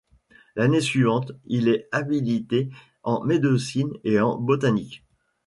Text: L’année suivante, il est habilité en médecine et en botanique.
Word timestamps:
L’année 0.55 0.81
suivante, 0.81 1.31
il 1.45 1.67
est 1.67 1.87
habilité 1.91 2.71
en 3.03 3.23
médecine 3.23 3.93
et 4.03 4.19
en 4.19 4.35
botanique. 4.35 5.05